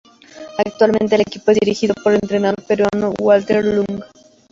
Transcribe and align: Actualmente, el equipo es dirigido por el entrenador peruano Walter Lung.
Actualmente, 0.57 1.13
el 1.13 1.21
equipo 1.21 1.51
es 1.51 1.59
dirigido 1.59 1.93
por 1.93 2.13
el 2.13 2.21
entrenador 2.23 2.63
peruano 2.65 3.13
Walter 3.21 3.63
Lung. 3.63 4.01